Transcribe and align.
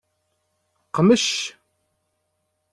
Qmec. 0.95 1.25